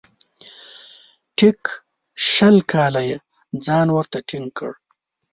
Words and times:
ټیک 1.37 1.61
شل 2.31 2.57
کاله 2.71 3.01
یې 3.09 3.17
ځان 3.65 3.87
ورته 3.91 4.17
ټینګ 4.27 4.47
کړ. 4.57 4.71